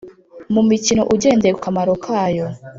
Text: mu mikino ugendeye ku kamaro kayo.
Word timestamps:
mu 0.53 0.61
mikino 0.69 1.01
ugendeye 1.13 1.53
ku 1.53 1.61
kamaro 1.65 1.91
kayo. 2.05 2.45